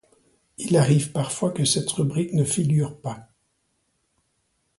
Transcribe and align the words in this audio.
Il 0.57 0.77
arrive 0.77 1.11
parfois 1.11 1.51
que 1.51 1.63
cette 1.63 1.91
rubrique 1.91 2.33
ne 2.33 2.43
figure 2.43 2.99
pas. 2.99 3.29